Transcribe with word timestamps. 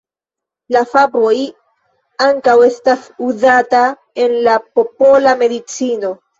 La 0.75 0.81
faboj 0.93 1.33
ankaŭ 2.29 2.57
estas 2.69 3.05
uzata 3.29 3.85
en 4.27 4.37
la 4.51 4.59
popola 4.75 5.39
medicino. 5.47 6.15